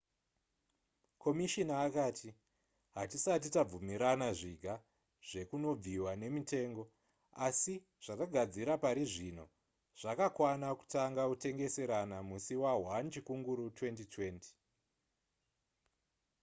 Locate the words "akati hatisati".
1.85-3.47